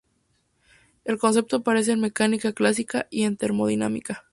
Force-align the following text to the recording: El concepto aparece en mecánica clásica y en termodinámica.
El 1.05 1.19
concepto 1.19 1.57
aparece 1.57 1.91
en 1.91 1.99
mecánica 1.99 2.53
clásica 2.53 3.05
y 3.11 3.21
en 3.21 3.37
termodinámica. 3.37 4.19